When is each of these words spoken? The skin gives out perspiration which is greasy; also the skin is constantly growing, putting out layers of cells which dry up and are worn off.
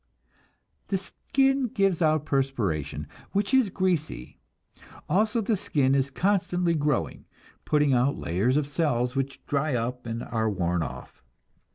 The 0.87 0.97
skin 0.97 1.67
gives 1.67 2.01
out 2.01 2.25
perspiration 2.25 3.05
which 3.33 3.53
is 3.53 3.69
greasy; 3.69 4.39
also 5.07 5.41
the 5.41 5.55
skin 5.55 5.93
is 5.93 6.09
constantly 6.09 6.73
growing, 6.73 7.25
putting 7.65 7.93
out 7.93 8.17
layers 8.17 8.57
of 8.57 8.65
cells 8.65 9.15
which 9.15 9.45
dry 9.45 9.75
up 9.75 10.07
and 10.07 10.23
are 10.23 10.49
worn 10.49 10.81
off. 10.81 11.21